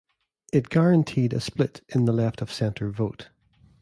It 0.51 0.69
guaranteed 0.71 1.31
a 1.31 1.39
split 1.39 1.81
in 1.89 2.05
the 2.05 2.11
left-of-centre 2.11 2.89
vote. 2.89 3.29